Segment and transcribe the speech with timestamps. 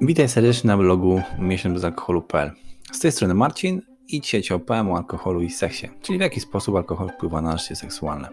[0.00, 2.50] Witaj serdecznie na blogu miesiączbezalkoholu.pl
[2.92, 6.40] Z tej strony Marcin i dzisiaj ci opowiem o alkoholu i seksie, czyli w jaki
[6.40, 8.28] sposób alkohol wpływa na życie seksualne.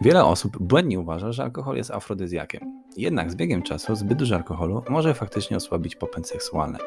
[0.00, 2.82] Wiele osób błędnie uważa, że alkohol jest afrodyzjakiem.
[2.96, 6.78] Jednak z biegiem czasu zbyt dużo alkoholu może faktycznie osłabić popęd seksualny.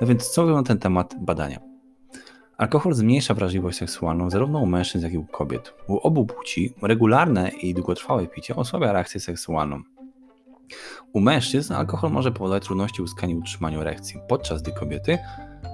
[0.00, 1.60] No więc co mówią na ten temat badania?
[2.58, 5.74] Alkohol zmniejsza wrażliwość seksualną zarówno u mężczyzn, jak i u kobiet.
[5.88, 9.82] U obu płci regularne i długotrwałe picie osłabia reakcję seksualną.
[11.12, 15.18] U mężczyzn alkohol może powodować trudności w uzyskaniu i utrzymaniu erekcji, podczas gdy kobiety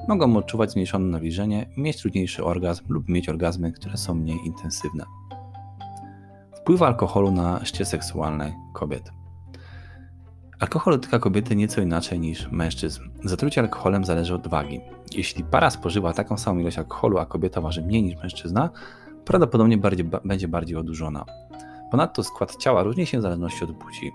[0.09, 5.05] mogą odczuwać zmniejszone nawilżenie, mieć trudniejszy orgazm lub mieć orgazmy, które są mniej intensywne.
[6.57, 9.11] Wpływ alkoholu na życie seksualne kobiet.
[10.61, 13.03] Alkohol dotyka kobiety nieco inaczej niż mężczyzn.
[13.25, 14.81] Zatrucie alkoholem zależy od wagi.
[15.15, 18.71] Jeśli para spożywa taką samą ilość alkoholu, a kobieta waży mniej niż mężczyzna,
[19.25, 21.25] prawdopodobnie bardziej, będzie bardziej odurzona.
[21.91, 24.13] Ponadto skład ciała różni się w zależności od płci.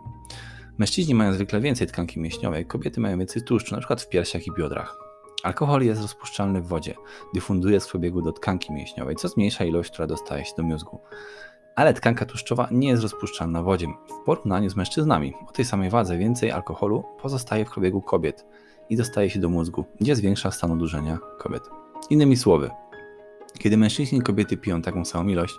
[0.77, 3.95] Mężczyźni mają zwykle więcej tkanki mięśniowej, kobiety mają więcej tłuszczu, np.
[3.97, 4.97] w piersiach i biodrach.
[5.43, 6.95] Alkohol jest rozpuszczalny w wodzie,
[7.33, 10.99] dyfunduje z przebiegu do tkanki mięśniowej, co zmniejsza ilość, która dostaje się do mózgu.
[11.75, 13.87] Ale tkanka tłuszczowa nie jest rozpuszczalna w wodzie.
[13.87, 18.45] W porównaniu z mężczyznami o tej samej wadze więcej alkoholu pozostaje w przebiegu kobiet
[18.89, 21.63] i dostaje się do mózgu, gdzie zwiększa stan odurzenia kobiet.
[22.09, 22.69] Innymi słowy,
[23.59, 25.55] kiedy mężczyźni i kobiety piją taką samą ilość,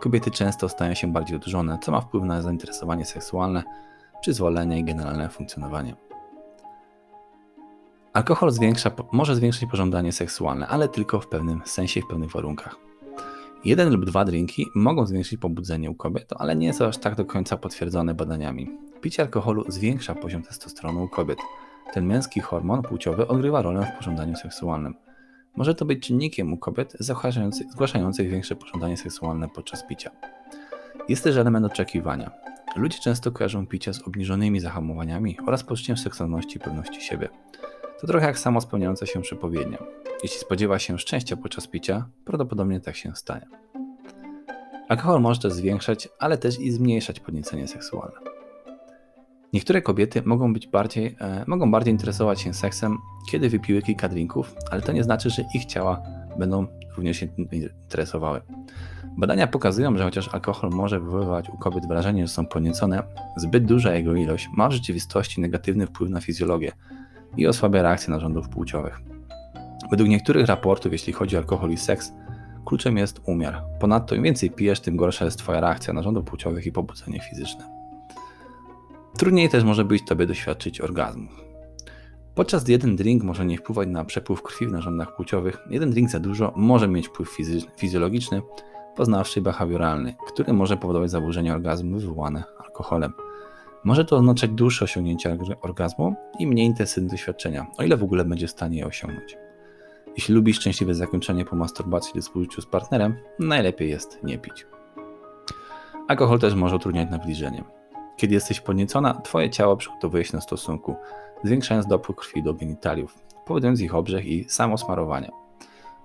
[0.00, 3.62] kobiety często stają się bardziej odurzone, co ma wpływ na zainteresowanie seksualne,
[4.20, 5.96] przyzwolenie i generalne funkcjonowanie.
[8.12, 12.76] Alkohol zwiększa, może zwiększyć pożądanie seksualne, ale tylko w pewnym sensie i w pewnych warunkach.
[13.64, 17.24] Jeden lub dwa drinki mogą zwiększyć pobudzenie u kobiet, ale nie jest aż tak do
[17.24, 18.70] końca potwierdzone badaniami.
[19.00, 21.38] Picie alkoholu zwiększa poziom testosteronu u kobiet.
[21.92, 24.94] Ten męski hormon płciowy odgrywa rolę w pożądaniu seksualnym.
[25.56, 30.10] Może to być czynnikiem u kobiet zgłaszających, zgłaszających większe pożądanie seksualne podczas picia.
[31.08, 32.30] Jest też element oczekiwania.
[32.76, 37.28] Ludzie często kojarzą picie z obniżonymi zahamowaniami oraz poczuciem seksualności i pewności siebie.
[38.00, 39.78] To trochę jak samo spełniająca się przepowiednia.
[40.22, 43.46] Jeśli spodziewa się szczęścia podczas picia, prawdopodobnie tak się stanie.
[44.88, 48.20] Alkohol może też zwiększać, ale też i zmniejszać podniecenie seksualne.
[49.52, 52.98] Niektóre kobiety mogą, być bardziej, e, mogą bardziej interesować się seksem,
[53.30, 56.02] kiedy wypiły kilka drinków, ale to nie znaczy, że ich ciała
[56.38, 56.66] będą
[56.96, 58.40] również się interesowały.
[59.16, 63.02] Badania pokazują, że chociaż alkohol może wywoływać u kobiet wrażenie, że są podniecone,
[63.36, 66.72] zbyt duża jego ilość ma w rzeczywistości negatywny wpływ na fizjologię
[67.36, 69.00] i osłabia reakcję narządów płciowych.
[69.90, 72.12] Według niektórych raportów, jeśli chodzi o alkohol i seks,
[72.64, 73.62] kluczem jest umiar.
[73.80, 77.64] Ponadto im więcej pijesz, tym gorsza jest Twoja reakcja narządów płciowych i pobudzenie fizyczne.
[79.18, 81.28] Trudniej też może być Tobie doświadczyć orgazmu.
[82.40, 86.10] Podczas gdy jeden drink może nie wpływać na przepływ krwi w narządach płciowych, jeden drink
[86.10, 87.36] za dużo może mieć wpływ
[87.76, 88.42] fizjologiczny,
[88.96, 93.12] poznawczy i behawioralny, który może powodować zaburzenia orgazmu wywołane alkoholem.
[93.84, 98.46] Może to oznaczać dłuższe osiągnięcie orgazmu i mniej intensywne doświadczenia, o ile w ogóle będzie
[98.46, 99.36] w stanie je osiągnąć.
[100.16, 104.66] Jeśli lubisz szczęśliwe zakończenie po masturbacji lub współżyciu z partnerem, najlepiej jest nie pić.
[106.08, 107.64] Alkohol też może utrudniać nawilżenie.
[108.16, 110.96] Kiedy jesteś podniecona, twoje ciało przygotowuje się na stosunku,
[111.44, 115.30] zwiększając dopływ krwi do genitaliów, powodując ich obrzech i samosmarowanie.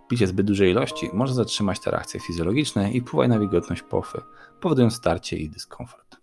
[0.08, 4.22] Picie zbyt dużej ilości może zatrzymać te reakcje fizjologiczne i wpływać na wilgotność pofy,
[4.62, 6.18] powodując starcie i dyskomfort.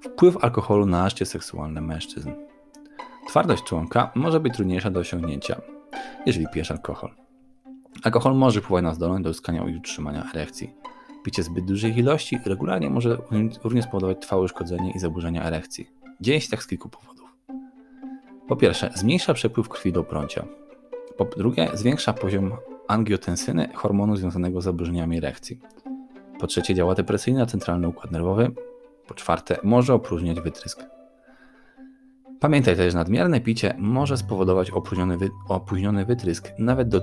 [0.00, 2.30] Wpływ alkoholu na życie seksualne mężczyzn.
[3.28, 5.60] Twardość członka może być trudniejsza do osiągnięcia,
[6.26, 7.10] jeżeli pijesz alkohol.
[8.04, 10.74] Alkohol może wpływać na zdolność do uzyskania i utrzymania erekcji.
[11.24, 13.18] Picie zbyt dużej ilości regularnie może
[13.64, 15.97] również spowodować trwałe uszkodzenie i zaburzenia erekcji.
[16.20, 17.36] Dzieje się tak z kilku powodów.
[18.48, 20.44] Po pierwsze, zmniejsza przepływ krwi do prącia.
[21.16, 22.52] Po drugie, zwiększa poziom
[22.88, 25.60] angiotensyny, hormonu związanego z zaburzeniami erekcji.
[26.40, 28.50] Po trzecie, działa depresyjnie na centralny układ nerwowy.
[29.06, 30.84] Po czwarte, może opróżniać wytrysk.
[32.40, 37.00] Pamiętaj też, że nadmierne picie może spowodować opóźniony, wy, opóźniony wytrysk nawet do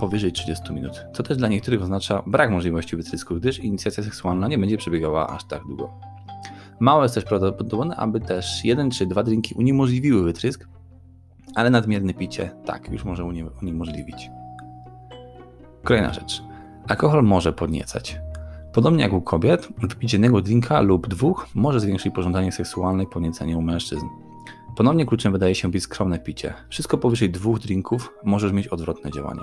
[0.00, 4.58] powyżej 30 minut, co też dla niektórych oznacza brak możliwości wytrysku, gdyż inicjacja seksualna nie
[4.58, 6.13] będzie przebiegała aż tak długo.
[6.80, 10.68] Mało jest też prawdopodobne, aby też jeden czy dwa drinki uniemożliwiły wytrysk,
[11.54, 13.24] ale nadmierne picie tak już może
[13.62, 14.30] uniemożliwić.
[15.84, 16.42] Kolejna rzecz.
[16.88, 18.20] Alkohol może podniecać.
[18.72, 23.58] Podobnie jak u kobiet, wypicie jednego drinka lub dwóch może zwiększyć pożądanie seksualne i podniecenie
[23.58, 24.06] u mężczyzn.
[24.76, 26.54] Ponownie kluczem wydaje się być skromne picie.
[26.68, 29.40] Wszystko powyżej dwóch drinków może mieć odwrotne działanie.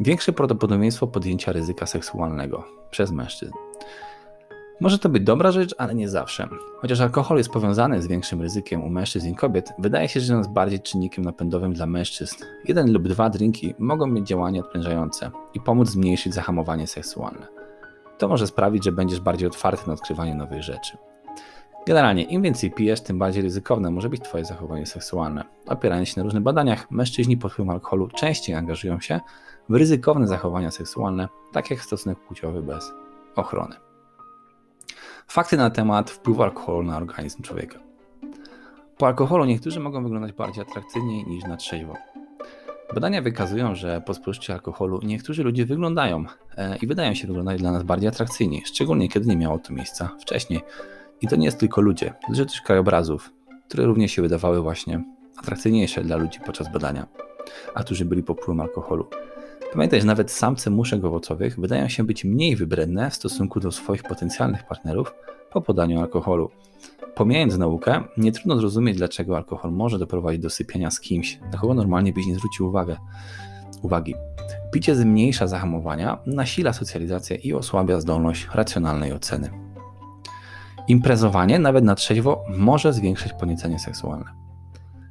[0.00, 3.52] Większe prawdopodobieństwo podjęcia ryzyka seksualnego przez mężczyzn.
[4.80, 6.48] Może to być dobra rzecz, ale nie zawsze.
[6.76, 10.50] Chociaż alkohol jest powiązany z większym ryzykiem u mężczyzn i kobiet, wydaje się, że jest
[10.50, 12.36] bardziej czynnikiem napędowym dla mężczyzn.
[12.64, 17.46] Jeden lub dwa drinki mogą mieć działanie odprężające i pomóc zmniejszyć zahamowanie seksualne.
[18.18, 20.96] To może sprawić, że będziesz bardziej otwarty na odkrywanie nowych rzeczy.
[21.86, 25.44] Generalnie, im więcej pijesz, tym bardziej ryzykowne może być Twoje zachowanie seksualne.
[25.66, 29.20] Opierając się na różnych badaniach, mężczyźni pod wpływem alkoholu częściej angażują się
[29.68, 32.92] w ryzykowne zachowania seksualne, tak jak stosunek płciowy bez
[33.36, 33.89] ochrony.
[35.30, 37.78] Fakty na temat wpływu alkoholu na organizm człowieka.
[38.98, 41.94] Po alkoholu niektórzy mogą wyglądać bardziej atrakcyjnie niż na trzeźwo.
[42.94, 46.24] Badania wykazują, że po spożyciu alkoholu niektórzy ludzie wyglądają
[46.56, 50.10] e, i wydają się wyglądać dla nas bardziej atrakcyjni, szczególnie kiedy nie miało to miejsca
[50.20, 50.60] wcześniej.
[51.20, 53.32] I to nie jest tylko ludzie, dotyczy też krajobrazów,
[53.68, 55.04] które również się wydawały właśnie
[55.36, 57.06] atrakcyjniejsze dla ludzi podczas badania,
[57.74, 59.06] a którzy byli pod wpływem alkoholu.
[59.72, 64.02] Pamiętaj, że nawet samce muszek owocowych wydają się być mniej wybredne w stosunku do swoich
[64.02, 65.14] potencjalnych partnerów
[65.52, 66.50] po podaniu alkoholu.
[67.14, 71.74] Pomijając naukę, nie trudno zrozumieć, dlaczego alkohol może doprowadzić do sypiania z kimś, na kogo
[71.74, 72.96] normalnie byś nie zwrócił uwagę.
[73.82, 74.14] uwagi.
[74.72, 79.50] Picie zmniejsza zahamowania, nasila socjalizację i osłabia zdolność racjonalnej oceny.
[80.88, 84.49] Imprezowanie, nawet na trzeźwo, może zwiększyć podniecenie seksualne.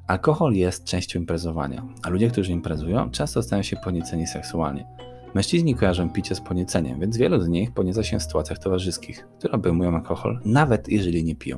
[0.09, 4.87] Alkohol jest częścią imprezowania, a ludzie, którzy imprezują, często stają się podnieceni seksualnie.
[5.33, 9.53] Mężczyźni kojarzą picie z podnieceniem, więc wielu z nich podnieca się w sytuacjach towarzyskich, które
[9.53, 11.57] obejmują alkohol, nawet jeżeli nie piją.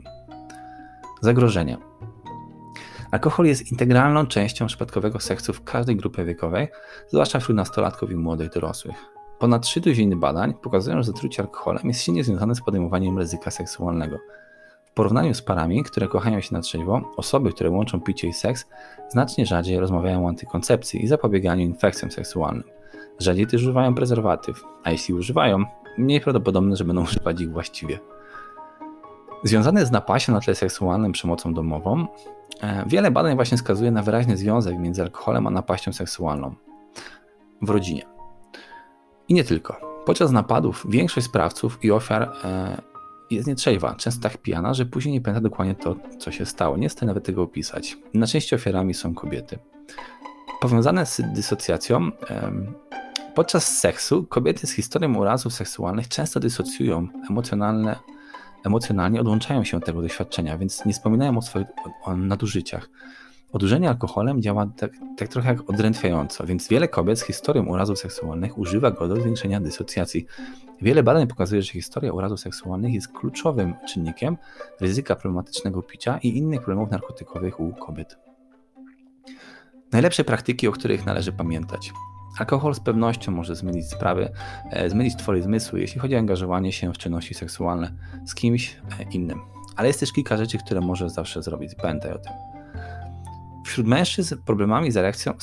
[1.22, 1.78] Zagrożenia.
[3.12, 6.68] Alkohol jest integralną częścią przypadkowego seksu w każdej grupie wiekowej,
[7.08, 8.96] zwłaszcza wśród nastolatków i młodych dorosłych.
[9.40, 14.18] Ponad 3 tuziny badań pokazują, że zatrucie alkoholem jest silnie związane z podejmowaniem ryzyka seksualnego.
[14.92, 18.68] W porównaniu z parami, które kochają się na trzeźwo, osoby, które łączą picie i seks,
[19.10, 22.64] znacznie rzadziej rozmawiają o antykoncepcji i zapobieganiu infekcjom seksualnym.
[23.20, 25.66] Rzadziej też używają prezerwatyw, a jeśli używają,
[25.98, 28.00] mniej prawdopodobne, że będą używać ich właściwie.
[29.44, 32.08] Związane z napaścią na tle seksualnym przemocą domową,
[32.62, 36.56] e, wiele badań właśnie wskazuje na wyraźny związek między alkoholem a napaścią seksualną
[37.62, 38.06] w rodzinie.
[39.28, 39.76] I nie tylko.
[40.06, 42.91] Podczas napadów większość sprawców i ofiar e,
[43.32, 46.78] jest nietrzeźwa, często tak pijana, że później nie pamięta dokładnie to, co się stało.
[46.78, 47.98] Nie chcę nawet tego opisać.
[48.14, 49.60] Na części ofiarami są kobiety.
[50.62, 52.12] Powiązane z dysocjacją,
[53.36, 57.96] podczas seksu kobiety z historią urazów seksualnych często dysocjują emocjonalne,
[58.66, 61.68] emocjonalnie, odłączają się od tego doświadczenia, więc nie wspominają o swoich
[62.18, 62.90] nadużyciach.
[63.52, 68.58] Odurzenie alkoholem działa tak, tak trochę jak odrętwiająco, więc wiele kobiet z historią urazów seksualnych
[68.58, 70.26] używa go do zwiększenia dysocjacji.
[70.82, 74.38] Wiele badań pokazuje, że historia urazów seksualnych jest kluczowym czynnikiem
[74.80, 78.18] ryzyka problematycznego picia i innych problemów narkotykowych u kobiet.
[79.92, 81.94] Najlepsze praktyki, o których należy pamiętać.
[82.40, 84.30] Alkohol z pewnością może zmienić sprawy,
[84.70, 87.92] e, zmienić Twoje zmysły, jeśli chodzi o angażowanie się w czynności seksualne
[88.26, 89.40] z kimś e, innym.
[89.76, 91.76] Ale jest też kilka rzeczy, które możesz zawsze zrobić.
[91.76, 92.51] Pamiętaj o tym.
[93.66, 95.34] Wśród mężczyzn problemami z erekcją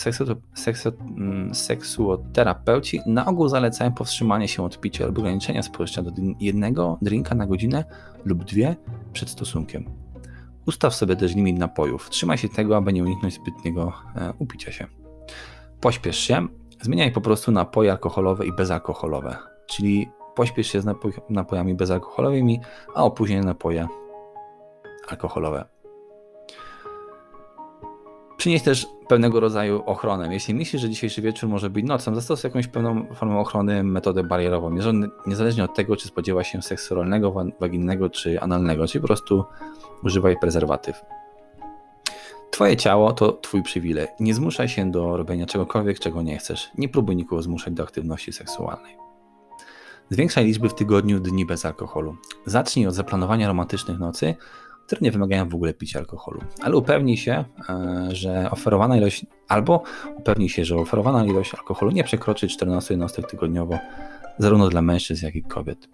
[1.17, 6.11] mm, seksuoterapeuci na ogół zalecają powstrzymanie się od picia lub ograniczenia spożycia do
[6.41, 7.85] jednego drinka na godzinę
[8.25, 8.76] lub dwie
[9.12, 9.85] przed stosunkiem.
[10.67, 12.11] Ustaw sobie też limit napojów.
[12.11, 14.87] Trzymaj się tego, aby nie uniknąć zbytniego e, upicia się.
[15.81, 16.47] Pośpiesz się.
[16.82, 19.37] Zmieniaj po prostu napoje alkoholowe i bezalkoholowe.
[19.67, 22.61] Czyli pośpiesz się z napoj napojami bezalkoholowymi,
[22.94, 23.88] a opóźnij napoje
[25.09, 25.77] alkoholowe.
[28.38, 30.35] Przynieś też pewnego rodzaju ochronę.
[30.35, 34.70] Jeśli myślisz, że dzisiejszy wieczór może być nocą, zastosuj jakąś pewną formę ochrony, metodę barierową,
[35.26, 39.44] niezależnie od tego, czy spodziewa się seksu rolnego, waginnego czy analnego, czyli po prostu
[40.05, 41.01] używaj prezerwatyw.
[42.51, 44.06] Twoje ciało to twój przywilej.
[44.20, 46.70] Nie zmuszaj się do robienia czegokolwiek, czego nie chcesz.
[46.79, 48.96] Nie próbuj nikogo zmuszać do aktywności seksualnej.
[50.10, 52.17] Zwiększaj liczby w tygodniu dni bez alkoholu.
[52.46, 54.34] Zacznij od zaplanowania romantycznych nocy,
[54.88, 56.40] które nie wymagają w ogóle picia alkoholu.
[56.62, 59.82] Ale upewnij się, e, że oferowana ilość, albo
[60.16, 63.78] upewnij się, że oferowana ilość alkoholu nie przekroczy 14 jednostek tygodniowo,
[64.38, 65.88] zarówno dla mężczyzn, jak i kobiet.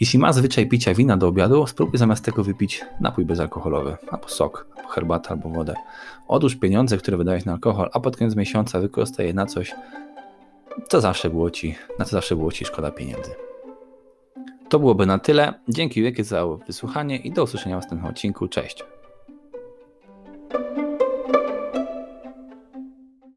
[0.00, 4.66] Jeśli ma zwyczaj picia wina do obiadu, spróbuj zamiast tego wypić napój bezalkoholowy, albo sok,
[4.76, 5.74] albo herbatę, albo wodę.
[6.28, 9.74] Odłóż pieniądze, które wydałeś na alkohol, a pod koniec miesiąca wykorzystaj je na coś,
[10.88, 13.30] co zawsze było ci, na co zawsze było ci szkoda pieniędzy.
[14.68, 15.54] To byłoby na tyle.
[15.68, 18.48] Dzięki wielkie za wysłuchanie i do usłyszenia w następnym odcinku.
[18.48, 18.84] Cześć.